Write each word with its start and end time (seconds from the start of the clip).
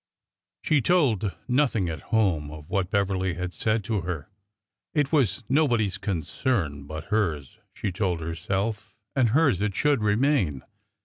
She 0.63 0.81
told 0.81 1.35
nothing 1.47 1.87
at 1.87 1.99
home 2.09 2.49
of 2.49 2.67
what 2.71 2.89
Beverly 2.89 3.35
had 3.35 3.53
said 3.53 3.83
to 3.83 4.01
her. 4.01 4.29
It 4.95 5.11
was 5.11 5.43
nobody's 5.47 5.99
concern 5.99 6.87
but 6.87 7.03
hers, 7.13 7.59
she 7.71 7.91
told 7.91 8.19
herself, 8.19 8.95
and 9.15 9.29
hers 9.29 9.61
it 9.61 9.75
should 9.75 10.01
remain. 10.01 10.63